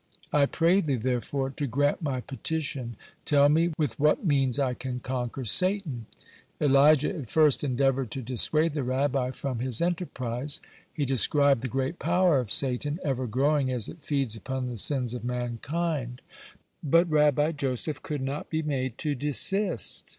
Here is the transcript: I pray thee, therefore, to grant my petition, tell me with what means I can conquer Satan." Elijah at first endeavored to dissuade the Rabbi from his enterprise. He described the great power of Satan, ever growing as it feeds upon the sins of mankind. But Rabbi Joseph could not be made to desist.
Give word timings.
I 0.33 0.47
pray 0.47 0.81
thee, 0.81 0.95
therefore, 0.95 1.51
to 1.51 1.67
grant 1.67 2.01
my 2.01 2.21
petition, 2.21 2.95
tell 3.23 3.49
me 3.49 3.71
with 3.77 3.99
what 3.99 4.25
means 4.25 4.57
I 4.57 4.73
can 4.73 4.99
conquer 4.99 5.45
Satan." 5.45 6.07
Elijah 6.59 7.15
at 7.15 7.29
first 7.29 7.63
endeavored 7.63 8.09
to 8.09 8.23
dissuade 8.23 8.73
the 8.73 8.81
Rabbi 8.83 9.29
from 9.29 9.59
his 9.59 9.79
enterprise. 9.79 10.59
He 10.91 11.05
described 11.05 11.61
the 11.61 11.67
great 11.67 11.99
power 11.99 12.39
of 12.39 12.51
Satan, 12.51 12.99
ever 13.03 13.27
growing 13.27 13.71
as 13.71 13.87
it 13.87 14.01
feeds 14.03 14.35
upon 14.35 14.65
the 14.65 14.77
sins 14.77 15.13
of 15.13 15.23
mankind. 15.23 16.23
But 16.83 17.07
Rabbi 17.07 17.51
Joseph 17.51 18.01
could 18.01 18.23
not 18.23 18.49
be 18.49 18.63
made 18.63 18.97
to 18.97 19.13
desist. 19.13 20.09